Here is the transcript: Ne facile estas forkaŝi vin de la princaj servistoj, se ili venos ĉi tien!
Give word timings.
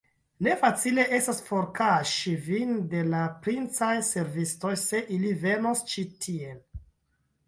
Ne 0.45 0.53
facile 0.59 1.03
estas 1.15 1.41
forkaŝi 1.49 2.31
vin 2.47 2.71
de 2.93 3.03
la 3.09 3.19
princaj 3.47 3.89
servistoj, 4.07 4.71
se 4.85 5.03
ili 5.19 5.35
venos 5.45 5.85
ĉi 5.93 6.07
tien! 6.25 6.57